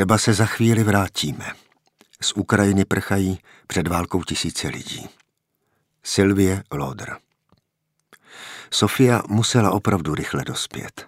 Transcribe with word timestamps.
Třeba 0.00 0.18
se 0.18 0.34
za 0.34 0.46
chvíli 0.46 0.84
vrátíme. 0.84 1.52
Z 2.22 2.32
Ukrajiny 2.32 2.84
prchají 2.84 3.38
před 3.66 3.88
válkou 3.88 4.22
tisíce 4.22 4.68
lidí. 4.68 5.08
Sylvie 6.02 6.62
Lodr 6.72 7.16
Sofia 8.70 9.22
musela 9.28 9.70
opravdu 9.70 10.14
rychle 10.14 10.44
dospět. 10.44 11.06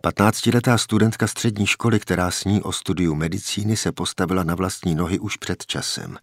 Patnáctiletá 0.00 0.78
studentka 0.78 1.26
střední 1.26 1.66
školy, 1.66 2.00
která 2.00 2.30
sní 2.30 2.62
o 2.62 2.72
studiu 2.72 3.14
medicíny, 3.14 3.76
se 3.76 3.92
postavila 3.92 4.42
na 4.42 4.54
vlastní 4.54 4.94
nohy 4.94 5.18
už 5.18 5.36
před 5.36 5.66
časem. 5.66 6.18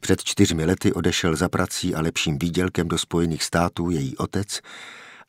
Před 0.00 0.24
čtyřmi 0.24 0.64
lety 0.64 0.92
odešel 0.92 1.36
za 1.36 1.48
prací 1.48 1.94
a 1.94 2.00
lepším 2.00 2.38
výdělkem 2.38 2.88
do 2.88 2.98
Spojených 2.98 3.44
států 3.44 3.90
její 3.90 4.16
otec 4.16 4.60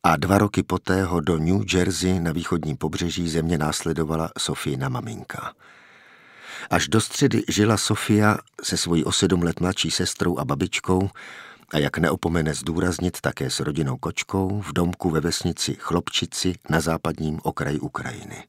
a 0.04 0.16
dva 0.16 0.38
roky 0.38 0.64
poté 0.64 1.04
ho 1.04 1.22
do 1.22 1.38
New 1.38 1.74
Jersey 1.74 2.20
na 2.20 2.32
východním 2.32 2.78
pobřeží 2.78 3.30
země 3.30 3.58
následovala 3.58 4.30
Sofína 4.38 4.90
maminka. 4.90 5.54
Až 6.70 6.88
do 6.88 7.02
středy 7.02 7.44
žila 7.48 7.78
Sofia 7.78 8.38
se 8.64 8.78
svojí 8.78 9.04
o 9.04 9.12
sedm 9.12 9.44
let 9.44 9.60
mladší 9.60 9.92
sestrou 9.92 10.38
a 10.38 10.46
babičkou 10.46 11.10
a 11.74 11.78
jak 11.78 11.98
neopomene 11.98 12.54
zdůraznit 12.54 13.22
také 13.22 13.50
s 13.50 13.60
rodinou 13.60 13.98
Kočkou 13.98 14.62
v 14.62 14.74
domku 14.74 15.10
ve 15.10 15.20
vesnici 15.20 15.76
Chlopčici 15.80 16.56
na 16.70 16.80
západním 16.80 17.40
okraji 17.44 17.80
Ukrajiny. 17.80 18.44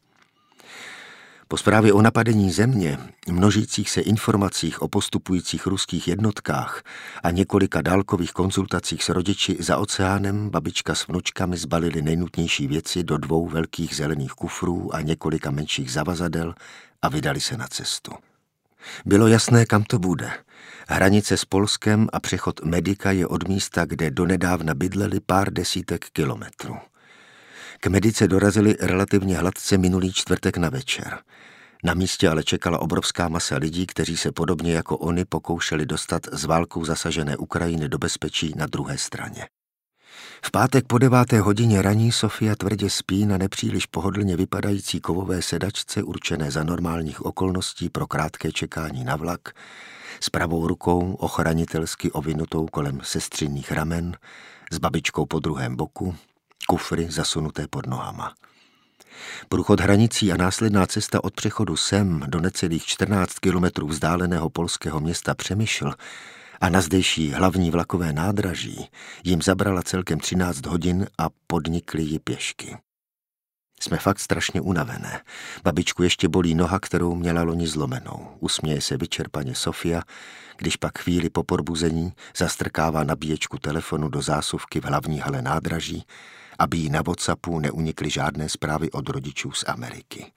Po 1.51 1.57
zprávě 1.57 1.93
o 1.93 2.03
napadení 2.03 2.51
země, 2.51 2.99
množících 3.29 3.91
se 3.91 4.01
informacích 4.01 4.83
o 4.83 4.89
postupujících 4.89 5.67
ruských 5.67 6.09
jednotkách 6.09 6.83
a 7.23 7.31
několika 7.31 7.83
dálkových 7.83 8.33
konzultacích 8.33 9.05
s 9.05 9.09
rodiči 9.09 9.57
za 9.61 9.77
oceánem 9.77 10.51
babička 10.51 10.95
s 10.95 11.09
vnučkami 11.09 11.57
zbalili 11.57 12.03
nejnutnější 12.03 12.67
věci 12.67 13.03
do 13.03 13.19
dvou 13.19 13.49
velkých 13.49 13.97
zelených 13.97 14.33
kufrů 14.33 14.95
a 14.95 15.01
několika 15.01 15.51
menších 15.51 15.93
zavazadel 15.93 16.55
a 17.03 17.09
vydali 17.09 17.41
se 17.41 17.57
na 17.57 17.67
cestu. 17.69 18.13
Bylo 19.05 19.27
jasné, 19.27 19.67
kam 19.67 19.85
to 19.85 19.99
bude. 19.99 20.31
Hranice 20.89 21.37
s 21.37 21.45
Polskem 21.45 22.09
a 22.13 22.21
přechod 22.21 22.65
Medika 22.65 23.11
je 23.11 23.27
od 23.27 23.49
místa, 23.49 23.85
kde 23.85 24.11
donedávna 24.11 24.75
bydleli 24.75 25.21
pár 25.21 25.53
desítek 25.53 26.05
kilometrů. 26.13 26.77
K 27.81 27.87
Medice 27.87 28.29
dorazili 28.29 28.77
relativně 28.81 29.39
hladce 29.39 29.79
minulý 29.79 30.13
čtvrtek 30.13 30.57
na 30.57 30.71
večer. 30.71 31.19
Na 31.85 31.95
místě 31.95 32.29
ale 32.29 32.45
čekala 32.45 32.79
obrovská 32.79 33.29
masa 33.29 33.57
lidí, 33.57 33.87
kteří 33.87 34.17
se 34.17 34.33
podobně 34.33 34.73
jako 34.73 34.99
oni 34.99 35.25
pokoušeli 35.25 35.87
dostat 35.87 36.23
z 36.33 36.45
válkou 36.45 36.85
zasažené 36.85 37.37
Ukrajiny 37.37 37.89
do 37.89 37.99
bezpečí 37.99 38.53
na 38.57 38.67
druhé 38.67 38.99
straně. 38.99 39.49
V 40.45 40.51
pátek 40.51 40.85
po 40.87 40.99
deváté 40.99 41.41
hodině 41.41 41.83
raní 41.83 42.13
Sofia 42.13 42.55
tvrdě 42.57 42.91
spí 42.91 43.27
na 43.27 43.39
nepříliš 43.39 43.87
pohodlně 43.87 44.37
vypadající 44.37 45.01
kovové 45.01 45.43
sedačce 45.43 46.03
určené 46.03 46.51
za 46.51 46.65
normálních 46.65 47.27
okolností 47.27 47.89
pro 47.89 48.07
krátké 48.07 48.53
čekání 48.53 49.05
na 49.05 49.17
vlak, 49.17 49.41
s 50.21 50.31
pravou 50.31 50.67
rukou 50.67 51.15
ochranitelsky 51.15 52.11
ovinutou 52.11 52.67
kolem 52.67 53.01
sestřinných 53.03 53.73
ramen, 53.73 54.17
s 54.73 54.79
babičkou 54.79 55.27
po 55.27 55.39
druhém 55.39 55.77
boku, 55.77 56.15
kufry 56.71 57.11
zasunuté 57.11 57.67
pod 57.71 57.87
nohama. 57.87 58.35
Průchod 59.49 59.81
hranicí 59.81 60.33
a 60.33 60.37
následná 60.37 60.87
cesta 60.87 61.25
od 61.25 61.35
přechodu 61.35 61.77
sem 61.77 62.25
do 62.27 62.41
necelých 62.41 62.85
14 62.87 63.39
kilometrů 63.39 63.87
vzdáleného 63.87 64.51
polského 64.51 65.01
města 65.01 65.35
Přemyšl 65.35 65.93
a 66.61 66.69
na 66.69 66.81
zdejší 66.81 67.33
hlavní 67.33 67.71
vlakové 67.71 68.13
nádraží 68.13 68.89
jim 69.25 69.43
zabrala 69.43 69.83
celkem 69.83 70.19
13 70.19 70.67
hodin 70.67 71.07
a 71.19 71.29
podnikli 71.47 72.03
ji 72.03 72.19
pěšky. 72.19 72.77
Jsme 73.81 73.97
fakt 73.97 74.19
strašně 74.19 74.61
unavené. 74.61 75.21
Babičku 75.65 76.03
ještě 76.03 76.29
bolí 76.29 76.55
noha, 76.55 76.81
kterou 76.81 77.15
měla 77.15 77.43
loni 77.43 77.67
zlomenou. 77.67 78.37
Usměje 78.41 78.81
se 78.81 78.97
vyčerpaně 78.97 79.55
Sofia, 79.55 80.03
když 80.57 80.77
pak 80.77 80.99
chvíli 80.99 81.31
po 81.31 81.43
probuzení 81.43 82.13
zastrkává 82.37 83.05
nabíječku 83.05 83.59
telefonu 83.59 84.09
do 84.09 84.23
zásuvky 84.23 84.81
v 84.81 84.85
hlavní 84.85 85.19
hale 85.19 85.43
nádraží, 85.43 86.05
aby 86.59 86.77
jí 86.77 86.91
na 86.91 87.03
Whatsappu 87.03 87.61
neunikly 87.61 88.11
žádné 88.11 88.49
zprávy 88.49 88.91
od 88.91 89.09
rodičů 89.09 89.53
z 89.53 89.65
Ameriky. 89.67 90.33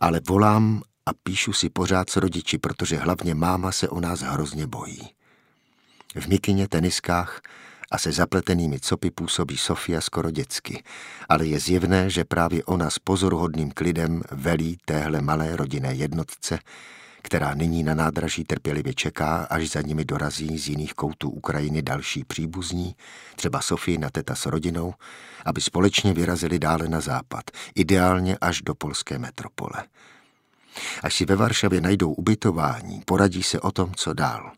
Ale 0.00 0.20
volám 0.28 0.82
a 1.06 1.10
píšu 1.22 1.52
si 1.52 1.70
pořád 1.70 2.10
s 2.10 2.16
rodiči, 2.16 2.58
protože 2.58 2.96
hlavně 2.96 3.34
máma 3.34 3.72
se 3.72 3.88
o 3.88 4.00
nás 4.00 4.20
hrozně 4.20 4.66
bojí. 4.66 5.10
V 6.14 6.26
mikině, 6.26 6.68
teniskách 6.68 7.40
a 7.90 7.98
se 7.98 8.12
zapletenými 8.12 8.80
copy 8.80 9.10
působí 9.10 9.56
Sofia 9.56 10.00
skoro 10.00 10.30
dětsky, 10.30 10.82
ale 11.28 11.46
je 11.46 11.60
zjevné, 11.60 12.10
že 12.10 12.24
právě 12.24 12.64
ona 12.64 12.90
s 12.90 12.98
pozoruhodným 12.98 13.70
klidem 13.70 14.22
velí 14.30 14.78
téhle 14.84 15.20
malé 15.20 15.56
rodinné 15.56 15.94
jednotce, 15.94 16.58
která 17.26 17.54
nyní 17.54 17.82
na 17.82 17.94
nádraží 17.94 18.44
trpělivě 18.44 18.94
čeká, 18.94 19.46
až 19.50 19.70
za 19.70 19.80
nimi 19.80 20.04
dorazí 20.04 20.58
z 20.58 20.68
jiných 20.68 20.94
koutů 20.94 21.30
Ukrajiny 21.30 21.82
další 21.82 22.24
příbuzní, 22.24 22.96
třeba 23.36 23.60
Sofie 23.60 23.98
na 23.98 24.10
teta 24.10 24.34
s 24.34 24.46
rodinou, 24.46 24.94
aby 25.44 25.60
společně 25.60 26.14
vyrazili 26.14 26.58
dále 26.58 26.88
na 26.88 27.00
západ, 27.00 27.44
ideálně 27.74 28.36
až 28.40 28.62
do 28.62 28.74
polské 28.74 29.18
metropole. 29.18 29.84
Až 31.02 31.14
si 31.14 31.24
ve 31.24 31.36
Varšavě 31.36 31.80
najdou 31.80 32.12
ubytování, 32.12 33.02
poradí 33.06 33.42
se 33.42 33.60
o 33.60 33.72
tom, 33.72 33.94
co 33.94 34.12
dál. 34.12 34.52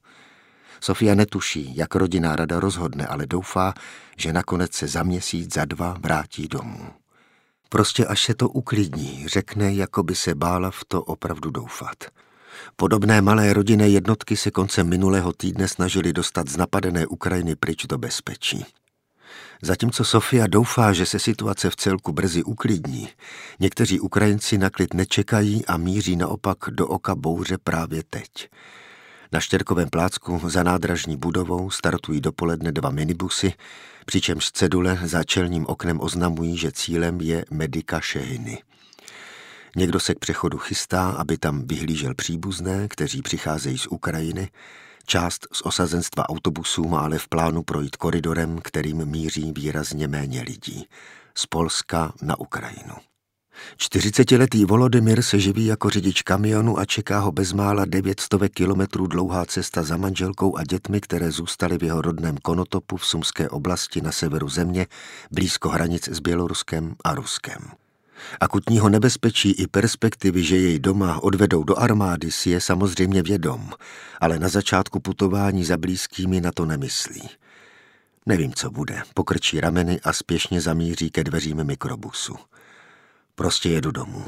Sofia 0.80 1.14
netuší, 1.14 1.76
jak 1.76 1.94
rodinná 1.94 2.36
rada 2.36 2.60
rozhodne, 2.60 3.06
ale 3.06 3.26
doufá, 3.26 3.74
že 4.16 4.32
nakonec 4.32 4.72
se 4.72 4.86
za 4.86 5.02
měsíc, 5.02 5.54
za 5.54 5.64
dva 5.64 5.96
vrátí 6.00 6.48
domů. 6.48 6.86
Prostě 7.68 8.06
až 8.06 8.24
se 8.24 8.34
to 8.34 8.48
uklidní, 8.48 9.28
řekne, 9.28 9.74
jako 9.74 10.02
by 10.02 10.14
se 10.14 10.34
bála 10.34 10.70
v 10.70 10.84
to 10.88 11.02
opravdu 11.02 11.50
doufat. 11.50 12.27
Podobné 12.76 13.22
malé 13.22 13.52
rodinné 13.52 13.88
jednotky 13.88 14.36
se 14.36 14.50
koncem 14.50 14.88
minulého 14.88 15.32
týdne 15.32 15.68
snažili 15.68 16.12
dostat 16.12 16.48
z 16.48 16.56
napadené 16.56 17.06
Ukrajiny 17.06 17.56
pryč 17.56 17.86
do 17.86 17.98
bezpečí. 17.98 18.64
Zatímco 19.62 20.04
Sofia 20.04 20.46
doufá, 20.46 20.92
že 20.92 21.06
se 21.06 21.18
situace 21.18 21.70
v 21.70 21.76
celku 21.76 22.12
brzy 22.12 22.42
uklidní, 22.42 23.08
někteří 23.60 24.00
Ukrajinci 24.00 24.58
na 24.58 24.70
klid 24.70 24.94
nečekají 24.94 25.66
a 25.66 25.76
míří 25.76 26.16
naopak 26.16 26.58
do 26.70 26.88
oka 26.88 27.14
bouře 27.14 27.58
právě 27.58 28.02
teď. 28.10 28.48
Na 29.32 29.40
Štěrkovém 29.40 29.88
plácku 29.88 30.40
za 30.46 30.62
nádražní 30.62 31.16
budovou 31.16 31.70
startují 31.70 32.20
dopoledne 32.20 32.72
dva 32.72 32.90
minibusy, 32.90 33.52
přičemž 34.06 34.50
cedule 34.50 34.98
za 35.04 35.24
čelním 35.24 35.66
oknem 35.66 36.00
oznamují, 36.00 36.56
že 36.56 36.72
cílem 36.72 37.20
je 37.20 37.44
Medika 37.50 38.00
Šehiny. 38.00 38.58
Někdo 39.76 40.00
se 40.00 40.14
k 40.14 40.18
přechodu 40.18 40.58
chystá, 40.58 41.10
aby 41.10 41.38
tam 41.38 41.66
vyhlížel 41.66 42.14
příbuzné, 42.14 42.88
kteří 42.88 43.22
přicházejí 43.22 43.78
z 43.78 43.86
Ukrajiny, 43.86 44.50
Část 45.10 45.46
z 45.52 45.62
osazenstva 45.62 46.28
autobusů 46.28 46.88
má 46.88 47.00
ale 47.00 47.18
v 47.18 47.28
plánu 47.28 47.62
projít 47.62 47.96
koridorem, 47.96 48.58
kterým 48.58 49.04
míří 49.04 49.52
výrazně 49.52 50.08
méně 50.08 50.42
lidí. 50.42 50.86
Z 51.34 51.46
Polska 51.46 52.12
na 52.22 52.40
Ukrajinu. 52.40 52.94
40-letý 53.76 54.64
Volodymyr 54.64 55.22
se 55.22 55.38
živí 55.38 55.66
jako 55.66 55.90
řidič 55.90 56.22
kamionu 56.22 56.78
a 56.78 56.84
čeká 56.84 57.18
ho 57.18 57.32
bezmála 57.32 57.84
900 57.84 58.28
kilometrů 58.54 59.06
dlouhá 59.06 59.46
cesta 59.46 59.82
za 59.82 59.96
manželkou 59.96 60.56
a 60.56 60.64
dětmi, 60.64 61.00
které 61.00 61.30
zůstaly 61.30 61.78
v 61.78 61.82
jeho 61.82 62.02
rodném 62.02 62.36
Konotopu 62.36 62.96
v 62.96 63.06
Sumské 63.06 63.48
oblasti 63.48 64.00
na 64.00 64.12
severu 64.12 64.48
země, 64.48 64.86
blízko 65.30 65.68
hranic 65.68 66.08
s 66.08 66.20
Běloruskem 66.20 66.94
a 67.04 67.14
Ruskem. 67.14 67.70
Akutního 68.40 68.88
nebezpečí 68.88 69.50
i 69.50 69.66
perspektivy, 69.66 70.42
že 70.42 70.56
jej 70.56 70.78
doma 70.78 71.22
odvedou 71.22 71.64
do 71.64 71.78
armády, 71.78 72.32
si 72.32 72.50
je 72.50 72.60
samozřejmě 72.60 73.22
vědom, 73.22 73.70
ale 74.20 74.38
na 74.38 74.48
začátku 74.48 75.00
putování 75.00 75.64
za 75.64 75.76
blízkými 75.76 76.40
na 76.40 76.52
to 76.52 76.64
nemyslí. 76.64 77.28
Nevím, 78.26 78.54
co 78.54 78.70
bude, 78.70 79.02
pokrčí 79.14 79.60
rameny 79.60 80.00
a 80.04 80.12
spěšně 80.12 80.60
zamíří 80.60 81.10
ke 81.10 81.24
dveřím 81.24 81.64
mikrobusu. 81.64 82.36
Prostě 83.34 83.68
jedu 83.68 83.90
domů. 83.90 84.24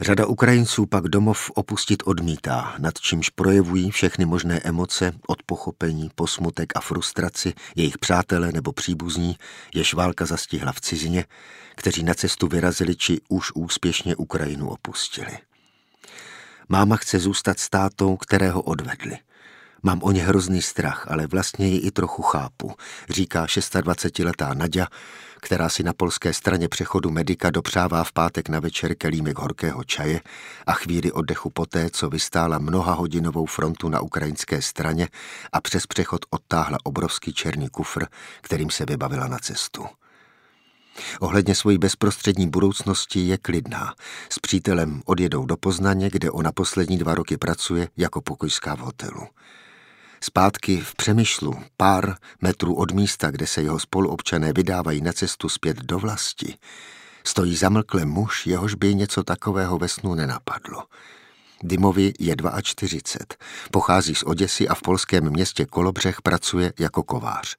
Řada 0.00 0.26
Ukrajinců 0.26 0.86
pak 0.86 1.08
domov 1.08 1.50
opustit 1.54 2.02
odmítá, 2.06 2.74
nad 2.78 2.98
čímž 2.98 3.30
projevují 3.30 3.90
všechny 3.90 4.24
možné 4.24 4.60
emoce 4.64 5.12
od 5.26 5.42
pochopení, 5.42 6.10
posmutek 6.14 6.72
a 6.76 6.80
frustraci 6.80 7.52
jejich 7.76 7.98
přátelé 7.98 8.52
nebo 8.52 8.72
příbuzní, 8.72 9.36
jež 9.74 9.94
válka 9.94 10.26
zastihla 10.26 10.72
v 10.72 10.80
cizině, 10.80 11.24
kteří 11.74 12.02
na 12.02 12.14
cestu 12.14 12.46
vyrazili 12.48 12.96
či 12.96 13.20
už 13.28 13.52
úspěšně 13.54 14.16
Ukrajinu 14.16 14.68
opustili. 14.68 15.38
Máma 16.68 16.96
chce 16.96 17.18
zůstat 17.18 17.60
státou, 17.60 18.16
kterého 18.16 18.62
odvedli. 18.62 19.18
Mám 19.82 20.02
o 20.02 20.12
ně 20.12 20.22
hrozný 20.22 20.62
strach, 20.62 21.06
ale 21.08 21.26
vlastně 21.26 21.68
ji 21.68 21.78
i 21.78 21.90
trochu 21.90 22.22
chápu, 22.22 22.72
říká 23.10 23.46
26-letá 23.46 24.54
Nadia, 24.54 24.86
která 25.44 25.68
si 25.68 25.82
na 25.82 25.92
polské 25.92 26.32
straně 26.32 26.68
přechodu 26.68 27.10
medika 27.10 27.50
dopřává 27.50 28.04
v 28.04 28.12
pátek 28.12 28.48
na 28.48 28.60
večer 28.60 28.94
kelímek 28.94 29.38
horkého 29.38 29.84
čaje 29.84 30.20
a 30.66 30.72
chvíli 30.72 31.12
oddechu 31.12 31.50
poté, 31.50 31.90
co 31.90 32.08
vystála 32.10 32.58
mnoha 32.58 32.92
hodinovou 32.92 33.46
frontu 33.46 33.88
na 33.88 34.00
ukrajinské 34.00 34.62
straně 34.62 35.08
a 35.52 35.60
přes 35.60 35.86
přechod 35.86 36.20
odtáhla 36.30 36.78
obrovský 36.84 37.32
černý 37.32 37.68
kufr, 37.68 38.06
kterým 38.40 38.70
se 38.70 38.84
vybavila 38.84 39.28
na 39.28 39.38
cestu. 39.38 39.86
Ohledně 41.20 41.54
svojí 41.54 41.78
bezprostřední 41.78 42.48
budoucnosti 42.48 43.20
je 43.20 43.38
klidná. 43.38 43.94
S 44.30 44.38
přítelem 44.38 45.02
odjedou 45.04 45.46
do 45.46 45.56
Poznaně, 45.56 46.10
kde 46.10 46.30
ona 46.30 46.52
poslední 46.52 46.98
dva 46.98 47.14
roky 47.14 47.36
pracuje 47.36 47.88
jako 47.96 48.20
pokojská 48.20 48.74
v 48.74 48.78
hotelu. 48.78 49.26
Zpátky 50.26 50.80
v 50.80 50.94
Přemýšlu, 50.94 51.54
pár 51.76 52.16
metrů 52.40 52.74
od 52.74 52.92
místa, 52.92 53.30
kde 53.30 53.46
se 53.46 53.62
jeho 53.62 53.78
spoluobčané 53.78 54.52
vydávají 54.52 55.00
na 55.00 55.12
cestu 55.12 55.48
zpět 55.48 55.76
do 55.76 55.98
vlasti, 55.98 56.56
stojí 57.26 57.56
zamlkle 57.56 58.04
muž, 58.04 58.46
jehož 58.46 58.74
by 58.74 58.94
něco 58.94 59.24
takového 59.24 59.78
ve 59.78 59.88
snu 59.88 60.14
nenapadlo. 60.14 60.82
Dymovi 61.62 62.12
je 62.18 62.36
42, 62.62 63.36
pochází 63.70 64.14
z 64.14 64.22
Oděsy 64.22 64.68
a 64.68 64.74
v 64.74 64.82
polském 64.82 65.30
městě 65.30 65.66
Kolobřech 65.66 66.22
pracuje 66.22 66.72
jako 66.78 67.02
kovář. 67.02 67.56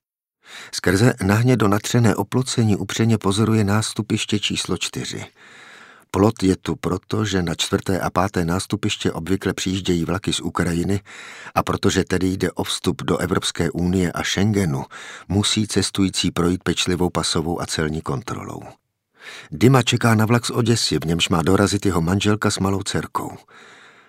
Skrze 0.74 1.14
nahnědo 1.24 1.68
natřené 1.68 2.16
oplocení 2.16 2.76
upřeně 2.76 3.18
pozoruje 3.18 3.64
nástupiště 3.64 4.40
číslo 4.40 4.78
čtyři. 4.78 5.26
Plot 6.16 6.44
je 6.44 6.56
tu 6.56 6.76
proto, 6.76 7.26
že 7.26 7.44
na 7.44 7.56
čtvrté 7.56 8.00
a 8.00 8.10
páté 8.10 8.46
nástupiště 8.46 9.12
obvykle 9.12 9.54
přijíždějí 9.54 10.06
vlaky 10.06 10.34
z 10.34 10.40
Ukrajiny 10.40 11.02
a 11.56 11.64
protože 11.64 12.04
tedy 12.04 12.28
jde 12.28 12.52
o 12.52 12.64
vstup 12.64 13.04
do 13.04 13.18
Evropské 13.18 13.72
unie 13.72 14.12
a 14.12 14.24
Schengenu, 14.24 14.86
musí 15.28 15.68
cestující 15.68 16.32
projít 16.32 16.64
pečlivou 16.64 17.10
pasovou 17.10 17.62
a 17.62 17.66
celní 17.66 18.02
kontrolou. 18.02 18.62
Dima 19.52 19.84
čeká 19.84 20.16
na 20.16 20.26
vlak 20.26 20.46
z 20.46 20.50
Oděsy, 20.50 21.00
v 21.00 21.06
němž 21.06 21.30
má 21.30 21.42
dorazit 21.42 21.86
jeho 21.86 22.02
manželka 22.02 22.52
s 22.52 22.60
malou 22.60 22.84
dcerkou. 22.84 23.32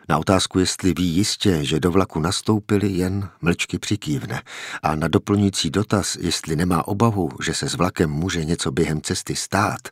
Na 0.08 0.18
otázku, 0.18 0.58
jestli 0.58 0.94
ví 0.94 1.06
jistě, 1.06 1.64
že 1.64 1.80
do 1.80 1.90
vlaku 1.90 2.20
nastoupili, 2.20 2.88
jen 2.88 3.28
mlčky 3.42 3.78
přikývne. 3.78 4.42
A 4.82 4.94
na 4.94 5.08
doplňující 5.08 5.70
dotaz, 5.70 6.16
jestli 6.20 6.56
nemá 6.56 6.88
obavu, 6.88 7.30
že 7.44 7.54
se 7.54 7.68
s 7.68 7.74
vlakem 7.74 8.10
může 8.10 8.44
něco 8.44 8.70
během 8.70 9.00
cesty 9.00 9.36
stát, 9.36 9.88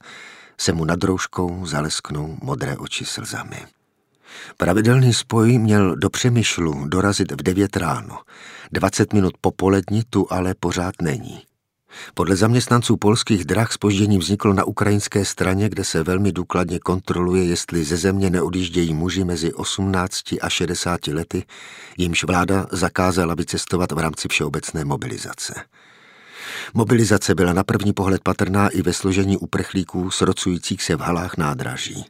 se 0.58 0.72
mu 0.72 0.84
nad 0.84 1.04
rouškou 1.04 1.66
zalesknou 1.66 2.36
modré 2.42 2.76
oči 2.76 3.04
slzami. 3.04 3.66
Pravidelný 4.56 5.14
spoj 5.14 5.58
měl 5.58 5.96
do 5.96 6.10
Přemýšlu 6.10 6.88
dorazit 6.88 7.32
v 7.32 7.42
devět 7.42 7.76
ráno. 7.76 8.18
20 8.72 9.12
minut 9.12 9.34
popolední 9.40 10.02
tu 10.10 10.26
ale 10.30 10.54
pořád 10.60 10.94
není. 11.02 11.42
Podle 12.14 12.36
zaměstnanců 12.36 12.96
polských 12.96 13.44
drah 13.44 13.72
spoždění 13.72 14.18
vzniklo 14.18 14.52
na 14.52 14.64
ukrajinské 14.64 15.24
straně, 15.24 15.68
kde 15.68 15.84
se 15.84 16.02
velmi 16.02 16.32
důkladně 16.32 16.78
kontroluje, 16.78 17.44
jestli 17.44 17.84
ze 17.84 17.96
země 17.96 18.30
neodjíždějí 18.30 18.94
muži 18.94 19.24
mezi 19.24 19.52
18 19.52 20.22
a 20.40 20.48
60 20.48 21.06
lety, 21.06 21.44
jimž 21.98 22.24
vláda 22.24 22.66
zakázala 22.72 23.34
vycestovat 23.34 23.92
v 23.92 23.98
rámci 23.98 24.28
všeobecné 24.28 24.84
mobilizace. 24.84 25.54
Mobilizace 26.75 27.34
byla 27.34 27.52
na 27.52 27.64
první 27.64 27.93
pohled 27.93 28.22
patrná 28.22 28.69
i 28.69 28.82
ve 28.82 28.93
složení 28.93 29.37
uprchlíků 29.37 30.11
srocujících 30.11 30.82
se 30.82 30.96
v 30.96 31.00
halách 31.00 31.37
nádraží. 31.37 32.05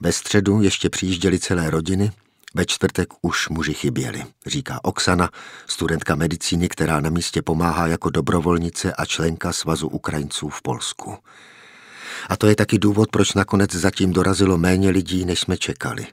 Ve 0.00 0.12
středu 0.12 0.62
ještě 0.62 0.90
přijížděly 0.90 1.38
celé 1.38 1.70
rodiny, 1.70 2.12
ve 2.54 2.66
čtvrtek 2.66 3.08
už 3.22 3.48
muži 3.48 3.74
chyběli, 3.74 4.24
říká 4.46 4.80
Oksana, 4.82 5.30
studentka 5.66 6.14
medicíny, 6.14 6.68
která 6.68 7.00
na 7.00 7.10
místě 7.10 7.42
pomáhá 7.42 7.86
jako 7.86 8.10
dobrovolnice 8.10 8.92
a 8.92 9.04
členka 9.04 9.52
Svazu 9.52 9.88
Ukrajinců 9.88 10.48
v 10.48 10.62
Polsku. 10.62 11.16
A 12.28 12.36
to 12.36 12.46
je 12.46 12.56
taky 12.56 12.78
důvod, 12.78 13.10
proč 13.10 13.34
nakonec 13.34 13.74
zatím 13.74 14.12
dorazilo 14.12 14.58
méně 14.58 14.90
lidí, 14.90 15.24
než 15.24 15.40
jsme 15.40 15.56
čekali. 15.56 16.06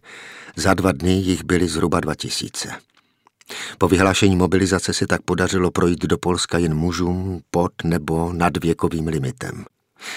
Za 0.56 0.74
dva 0.74 0.92
dny 0.92 1.12
jich 1.12 1.44
byly 1.44 1.68
zhruba 1.68 2.00
dva 2.00 2.16
tisíce. 2.16 2.70
Po 3.78 3.88
vyhlášení 3.88 4.36
mobilizace 4.36 4.94
se 4.94 5.08
tak 5.08 5.22
podařilo 5.22 5.72
projít 5.72 6.06
do 6.06 6.18
Polska 6.18 6.58
jen 6.58 6.76
mužům 6.76 7.42
pod 7.52 7.72
nebo 7.84 8.34
nad 8.34 8.58
věkovým 8.58 9.08
limitem. 9.08 9.66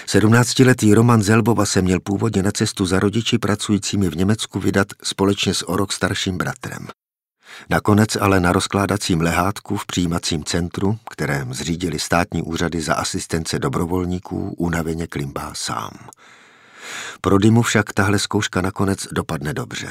Sedmnáctiletý 0.07 0.95
Roman 0.95 1.23
Zelbova 1.23 1.67
se 1.67 1.83
měl 1.83 2.01
původně 2.01 2.43
na 2.43 2.51
cestu 2.53 2.87
za 2.87 3.01
rodiči 3.01 3.39
pracujícími 3.39 4.09
v 4.09 4.17
Německu 4.17 4.61
vydat 4.61 4.87
společně 5.03 5.55
s 5.55 5.69
o 5.69 5.77
rok 5.77 5.93
starším 5.93 6.39
bratrem. 6.39 6.87
Nakonec 7.71 8.17
ale 8.17 8.41
na 8.41 8.53
rozkládacím 8.53 9.21
lehátku 9.21 9.77
v 9.77 9.87
přijímacím 9.87 10.45
centru, 10.45 10.99
kterém 11.11 11.55
zřídili 11.55 11.99
státní 11.99 12.43
úřady 12.43 12.81
za 12.81 12.95
asistence 12.95 13.59
dobrovolníků, 13.59 14.55
unaveně 14.59 15.07
klimbá 15.07 15.53
sám. 15.55 15.91
Pro 17.21 17.39
Dymu 17.39 17.63
však 17.63 17.93
tahle 17.93 18.19
zkouška 18.19 18.61
nakonec 18.61 19.07
dopadne 19.13 19.55
dobře. 19.55 19.89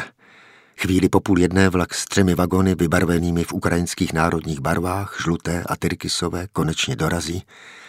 Chvíli 0.78 1.10
po 1.10 1.20
půl 1.20 1.40
jedné 1.40 1.70
vlak 1.70 1.94
s 1.94 2.06
třemi 2.06 2.36
vagony 2.36 2.76
vybarvenými 2.76 3.44
v 3.44 3.54
ukrajinských 3.54 4.14
národních 4.14 4.60
barvách, 4.60 5.18
žluté 5.24 5.64
a 5.64 5.76
tyrkysové, 5.76 6.48
konečně 6.54 6.96
dorazí 6.96 7.44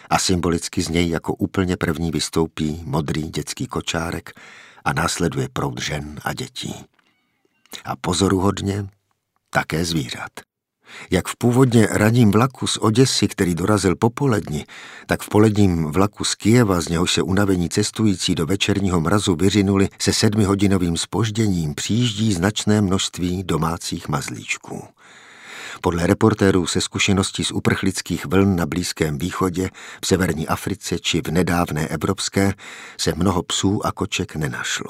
a 0.09 0.19
symbolicky 0.19 0.81
z 0.81 0.89
něj 0.89 1.09
jako 1.09 1.33
úplně 1.33 1.77
první 1.77 2.11
vystoupí 2.11 2.83
modrý 2.85 3.21
dětský 3.29 3.67
kočárek 3.67 4.33
a 4.85 4.93
následuje 4.93 5.49
proud 5.53 5.81
žen 5.81 6.19
a 6.23 6.33
dětí. 6.33 6.85
A 7.85 7.95
pozoruhodně 7.95 8.87
také 9.49 9.85
zvířat. 9.85 10.31
Jak 11.11 11.27
v 11.27 11.35
původně 11.35 11.87
ranním 11.91 12.31
vlaku 12.31 12.67
z 12.67 12.77
Oděsy, 12.77 13.27
který 13.27 13.55
dorazil 13.55 13.95
popoledni, 13.95 14.65
tak 15.07 15.21
v 15.21 15.29
poledním 15.29 15.85
vlaku 15.85 16.23
z 16.23 16.35
Kijeva, 16.35 16.81
z 16.81 16.87
něhož 16.87 17.13
se 17.13 17.21
unavení 17.21 17.69
cestující 17.69 18.35
do 18.35 18.45
večerního 18.45 19.01
mrazu 19.01 19.35
vyřinuli 19.35 19.89
se 20.01 20.13
sedmihodinovým 20.13 20.97
spožděním, 20.97 21.75
přijíždí 21.75 22.33
značné 22.33 22.81
množství 22.81 23.43
domácích 23.43 24.07
mazlíčků. 24.07 24.83
Podle 25.81 26.07
reportérů 26.07 26.67
se 26.67 26.81
zkušeností 26.81 27.43
z 27.43 27.51
uprchlických 27.51 28.25
vln 28.25 28.55
na 28.55 28.65
Blízkém 28.65 29.17
východě, 29.17 29.69
v 30.03 30.07
severní 30.07 30.47
Africe 30.47 30.99
či 30.99 31.21
v 31.21 31.31
nedávné 31.31 31.87
evropské 31.87 32.53
se 32.99 33.13
mnoho 33.15 33.43
psů 33.43 33.85
a 33.85 33.91
koček 33.91 34.35
nenašlo. 34.35 34.89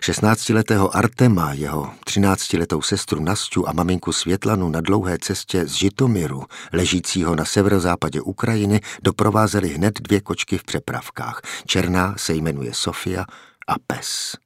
16-letého 0.00 0.96
Artema, 0.96 1.52
jeho 1.52 1.92
13-letou 2.06 2.82
sestru 2.82 3.20
Nasťu 3.22 3.68
a 3.68 3.72
maminku 3.72 4.12
Světlanu 4.12 4.68
na 4.68 4.80
dlouhé 4.80 5.18
cestě 5.18 5.66
z 5.66 5.72
Žitomiru, 5.72 6.44
ležícího 6.72 7.34
na 7.34 7.44
severozápadě 7.44 8.20
Ukrajiny, 8.20 8.80
doprovázely 9.02 9.68
hned 9.68 10.00
dvě 10.00 10.20
kočky 10.20 10.58
v 10.58 10.64
přepravkách. 10.64 11.40
Černá 11.66 12.14
se 12.16 12.34
jmenuje 12.34 12.74
Sofia 12.74 13.24
a 13.68 13.74
pes. 13.86 14.36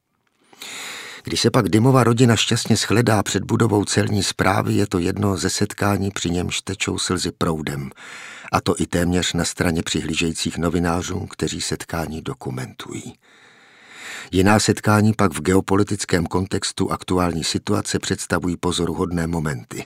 Když 1.25 1.41
se 1.41 1.51
pak 1.51 1.69
dymová 1.69 2.05
rodina 2.05 2.37
šťastně 2.37 2.77
shledá 2.77 3.23
před 3.23 3.45
budovou 3.45 3.85
celní 3.85 4.23
zprávy, 4.23 4.75
je 4.75 4.87
to 4.87 4.99
jedno 4.99 5.37
ze 5.37 5.51
setkání, 5.51 6.11
při 6.11 6.31
němž 6.31 6.61
tečou 6.61 6.99
slzy 6.99 7.31
proudem. 7.39 7.91
A 8.53 8.61
to 8.61 8.75
i 8.79 8.87
téměř 8.87 9.33
na 9.33 9.45
straně 9.45 9.83
přihlížejících 9.83 10.59
novinářů, 10.59 11.27
kteří 11.27 11.61
setkání 11.61 12.23
dokumentují. 12.23 13.15
Jiná 14.33 14.59
setkání 14.59 15.13
pak 15.13 15.33
v 15.33 15.41
geopolitickém 15.41 16.27
kontextu 16.27 16.93
aktuální 16.93 17.45
situace 17.45 17.99
představují 17.99 18.57
pozoruhodné 18.57 19.27
momenty, 19.27 19.85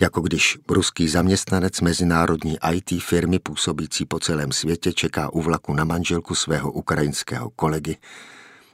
jako 0.00 0.20
když 0.20 0.58
ruský 0.68 1.08
zaměstnanec 1.08 1.80
mezinárodní 1.80 2.58
IT 2.72 3.02
firmy 3.02 3.38
působící 3.38 4.04
po 4.04 4.20
celém 4.20 4.52
světě 4.52 4.92
čeká 4.92 5.32
u 5.32 5.40
vlaku 5.40 5.74
na 5.74 5.84
manželku 5.84 6.34
svého 6.34 6.72
ukrajinského 6.72 7.50
kolegy, 7.50 7.96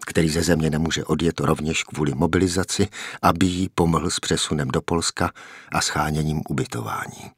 který 0.06 0.28
ze 0.28 0.42
země 0.42 0.70
nemůže 0.70 1.04
odjet 1.04 1.40
rovněž 1.40 1.84
kvůli 1.84 2.14
mobilizaci, 2.14 2.88
aby 3.22 3.46
jí 3.46 3.68
pomohl 3.74 4.10
s 4.10 4.20
přesunem 4.20 4.68
do 4.68 4.82
Polska 4.82 5.32
a 5.72 5.80
scháněním 5.80 6.40
ubytování. 6.48 7.30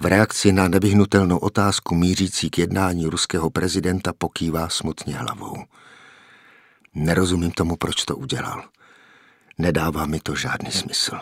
V 0.00 0.06
reakci 0.06 0.52
na 0.52 0.68
nevyhnutelnou 0.68 1.38
otázku 1.38 1.94
mířící 1.94 2.50
k 2.50 2.58
jednání 2.58 3.06
ruského 3.06 3.50
prezidenta 3.50 4.12
pokývá 4.18 4.68
smutně 4.68 5.14
hlavou. 5.14 5.56
Nerozumím 6.94 7.50
tomu, 7.50 7.76
proč 7.76 8.04
to 8.04 8.16
udělal. 8.16 8.64
Nedává 9.58 10.06
mi 10.06 10.20
to 10.20 10.34
žádný 10.34 10.70
smysl. 10.70 11.20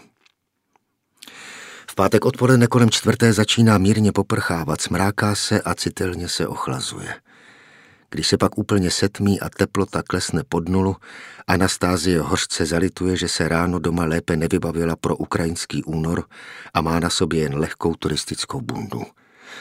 V 1.91 1.95
pátek 1.95 2.25
odpoledne 2.25 2.67
kolem 2.67 2.91
čtvrté 2.91 3.33
začíná 3.33 3.79
mírně 3.79 4.13
poprchávat, 4.13 4.81
smráká 4.81 5.35
se 5.35 5.61
a 5.61 5.75
citelně 5.75 6.29
se 6.29 6.47
ochlazuje. 6.47 7.15
Když 8.11 8.29
se 8.29 8.39
pak 8.39 8.59
úplně 8.59 8.91
setmí 8.91 9.41
a 9.41 9.49
teplota 9.49 10.03
klesne 10.03 10.43
pod 10.49 10.69
nulu, 10.69 10.97
Anastázie 11.47 12.21
hořce 12.21 12.67
zalituje, 12.67 13.17
že 13.17 13.29
se 13.29 13.49
ráno 13.49 13.79
doma 13.79 14.05
lépe 14.05 14.37
nevybavila 14.37 14.97
pro 14.97 15.17
ukrajinský 15.17 15.85
únor 15.85 16.25
a 16.75 16.81
má 16.81 17.01
na 17.01 17.11
sobě 17.11 17.41
jen 17.43 17.59
lehkou 17.59 17.95
turistickou 17.95 18.61
bundu. 18.61 19.03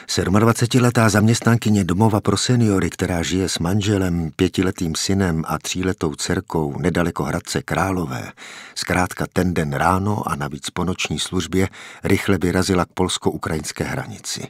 27-letá 0.06 1.08
zaměstnankyně 1.08 1.84
domova 1.84 2.20
pro 2.20 2.36
seniory, 2.36 2.90
která 2.90 3.22
žije 3.22 3.48
s 3.48 3.58
manželem, 3.58 4.30
pětiletým 4.36 4.94
synem 4.94 5.44
a 5.46 5.58
tříletou 5.58 6.14
dcerkou 6.14 6.78
nedaleko 6.78 7.24
Hradce 7.24 7.62
Králové, 7.62 8.32
zkrátka 8.74 9.26
ten 9.32 9.54
den 9.54 9.72
ráno 9.72 10.22
a 10.28 10.36
navíc 10.36 10.70
po 10.70 10.84
noční 10.84 11.18
službě 11.18 11.68
rychle 12.04 12.38
vyrazila 12.38 12.84
k 12.84 12.92
polsko-ukrajinské 12.94 13.84
hranici. 13.84 14.48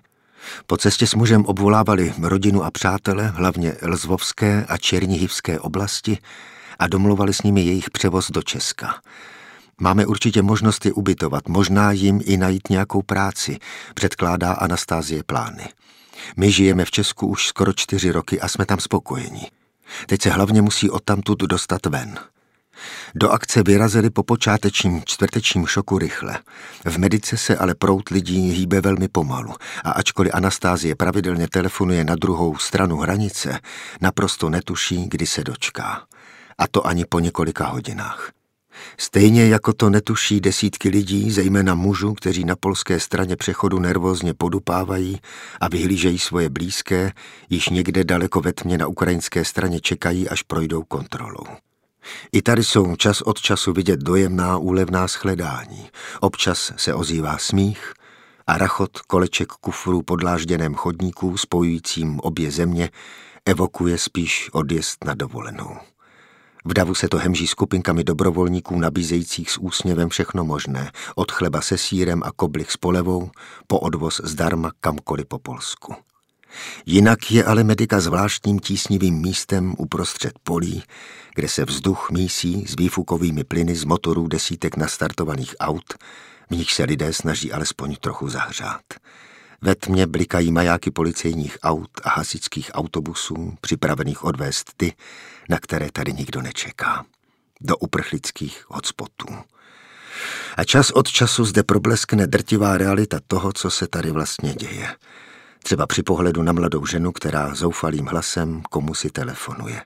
Po 0.66 0.76
cestě 0.76 1.06
s 1.06 1.14
mužem 1.14 1.44
obvolávali 1.44 2.14
rodinu 2.22 2.64
a 2.64 2.70
přátele, 2.70 3.26
hlavně 3.26 3.74
Lzvovské 3.82 4.64
a 4.68 4.76
Černihivské 4.76 5.60
oblasti 5.60 6.18
a 6.78 6.86
domluvali 6.86 7.34
s 7.34 7.42
nimi 7.42 7.60
jejich 7.60 7.90
převoz 7.90 8.30
do 8.30 8.42
Česka. 8.42 8.94
Máme 9.80 10.06
určitě 10.06 10.42
možnost 10.42 10.86
je 10.86 10.92
ubytovat, 10.92 11.48
možná 11.48 11.92
jim 11.92 12.20
i 12.24 12.36
najít 12.36 12.70
nějakou 12.70 13.02
práci, 13.02 13.58
předkládá 13.94 14.52
Anastázie 14.52 15.22
plány. 15.22 15.68
My 16.36 16.52
žijeme 16.52 16.84
v 16.84 16.90
Česku 16.90 17.26
už 17.26 17.46
skoro 17.46 17.72
čtyři 17.72 18.10
roky 18.10 18.40
a 18.40 18.48
jsme 18.48 18.66
tam 18.66 18.80
spokojení. 18.80 19.46
Teď 20.06 20.22
se 20.22 20.30
hlavně 20.30 20.62
musí 20.62 20.90
odtamtud 20.90 21.38
dostat 21.38 21.86
ven. 21.86 22.18
Do 23.14 23.30
akce 23.30 23.62
vyrazili 23.62 24.10
po 24.10 24.22
počátečním 24.22 25.02
čtvrtečním 25.04 25.66
šoku 25.66 25.98
rychle. 25.98 26.38
V 26.84 26.98
medice 26.98 27.36
se 27.36 27.56
ale 27.56 27.74
prout 27.74 28.08
lidí 28.08 28.50
hýbe 28.50 28.80
velmi 28.80 29.08
pomalu 29.08 29.54
a 29.84 29.90
ačkoliv 29.90 30.34
Anastázie 30.34 30.94
pravidelně 30.94 31.48
telefonuje 31.48 32.04
na 32.04 32.14
druhou 32.14 32.56
stranu 32.56 32.96
hranice, 32.96 33.60
naprosto 34.00 34.50
netuší, 34.50 35.08
kdy 35.08 35.26
se 35.26 35.44
dočká. 35.44 36.02
A 36.58 36.68
to 36.68 36.86
ani 36.86 37.04
po 37.04 37.20
několika 37.20 37.66
hodinách. 37.66 38.37
Stejně 38.98 39.46
jako 39.46 39.72
to 39.72 39.90
netuší 39.90 40.40
desítky 40.40 40.88
lidí, 40.88 41.30
zejména 41.30 41.74
mužů, 41.74 42.14
kteří 42.14 42.44
na 42.44 42.56
polské 42.56 43.00
straně 43.00 43.36
přechodu 43.36 43.78
nervózně 43.78 44.34
podupávají 44.34 45.20
a 45.60 45.68
vyhlížejí 45.68 46.18
svoje 46.18 46.48
blízké, 46.48 47.12
již 47.50 47.68
někde 47.68 48.04
daleko 48.04 48.40
ve 48.40 48.52
tmě 48.52 48.78
na 48.78 48.86
ukrajinské 48.86 49.44
straně 49.44 49.80
čekají, 49.80 50.28
až 50.28 50.42
projdou 50.42 50.82
kontrolou. 50.82 51.46
I 52.32 52.42
tady 52.42 52.64
jsou 52.64 52.96
čas 52.96 53.20
od 53.20 53.40
času 53.40 53.72
vidět 53.72 54.00
dojemná 54.00 54.58
úlevná 54.58 55.06
shledání. 55.06 55.88
Občas 56.20 56.72
se 56.76 56.94
ozývá 56.94 57.38
smích 57.38 57.92
a 58.46 58.58
rachot 58.58 58.98
koleček 58.98 59.48
kufrů 59.48 60.02
podlážděném 60.02 60.74
chodníku 60.74 61.36
spojujícím 61.36 62.20
obě 62.20 62.50
země 62.50 62.90
evokuje 63.44 63.98
spíš 63.98 64.50
odjezd 64.52 65.04
na 65.04 65.14
dovolenou. 65.14 65.76
V 66.64 66.74
davu 66.74 66.94
se 66.94 67.08
to 67.08 67.18
hemží 67.18 67.46
skupinkami 67.46 68.04
dobrovolníků 68.04 68.78
nabízejících 68.78 69.50
s 69.50 69.58
úsměvem 69.58 70.08
všechno 70.08 70.44
možné, 70.44 70.92
od 71.14 71.32
chleba 71.32 71.60
se 71.60 71.78
sírem 71.78 72.22
a 72.24 72.32
koblich 72.32 72.70
s 72.70 72.76
polevou, 72.76 73.30
po 73.66 73.78
odvoz 73.78 74.20
zdarma 74.24 74.70
kamkoliv 74.80 75.26
po 75.26 75.38
Polsku. 75.38 75.94
Jinak 76.86 77.30
je 77.30 77.44
ale 77.44 77.64
medika 77.64 78.00
zvláštním 78.00 78.58
tísnivým 78.58 79.14
místem 79.14 79.74
uprostřed 79.78 80.32
polí, 80.42 80.82
kde 81.34 81.48
se 81.48 81.64
vzduch 81.64 82.10
mísí 82.10 82.64
s 82.68 82.76
výfukovými 82.76 83.44
plyny 83.44 83.74
z 83.74 83.84
motorů 83.84 84.28
desítek 84.28 84.76
nastartovaných 84.76 85.54
aut, 85.60 85.94
v 86.50 86.56
nich 86.56 86.72
se 86.72 86.84
lidé 86.84 87.12
snaží 87.12 87.52
alespoň 87.52 87.96
trochu 88.00 88.28
zahřát. 88.28 88.82
Ve 89.62 89.74
tmě 89.74 90.06
blikají 90.06 90.52
majáky 90.52 90.90
policejních 90.90 91.58
aut 91.62 91.90
a 92.04 92.10
hasičských 92.10 92.70
autobusů, 92.74 93.56
připravených 93.60 94.24
odvést 94.24 94.72
ty, 94.76 94.92
na 95.48 95.58
které 95.58 95.88
tady 95.92 96.12
nikdo 96.12 96.42
nečeká. 96.42 97.04
Do 97.60 97.76
uprchlických 97.76 98.64
hotspotů. 98.68 99.26
A 100.56 100.64
čas 100.64 100.90
od 100.90 101.08
času 101.08 101.44
zde 101.44 101.62
probleskne 101.62 102.26
drtivá 102.26 102.78
realita 102.78 103.20
toho, 103.26 103.52
co 103.52 103.70
se 103.70 103.86
tady 103.88 104.10
vlastně 104.10 104.54
děje. 104.54 104.96
Třeba 105.62 105.86
při 105.86 106.02
pohledu 106.02 106.42
na 106.42 106.52
mladou 106.52 106.86
ženu, 106.86 107.12
která 107.12 107.54
zoufalým 107.54 108.06
hlasem 108.06 108.62
komu 108.70 108.94
si 108.94 109.10
telefonuje. 109.10 109.82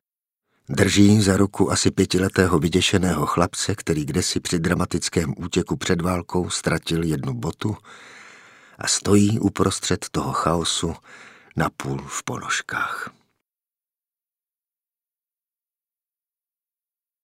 Drží 0.68 1.22
za 1.22 1.36
ruku 1.36 1.72
asi 1.72 1.90
pětiletého 1.90 2.58
vyděšeného 2.58 3.26
chlapce, 3.26 3.74
který 3.74 4.04
kdesi 4.04 4.40
při 4.40 4.58
dramatickém 4.58 5.34
útěku 5.36 5.76
před 5.76 6.00
válkou 6.00 6.50
ztratil 6.50 7.04
jednu 7.04 7.34
botu 7.34 7.76
a 8.82 8.86
stojí 8.86 9.40
uprostřed 9.40 10.06
toho 10.10 10.32
chaosu 10.32 10.94
napůl 11.56 12.04
v 12.08 12.22
ponožkách. 12.24 13.21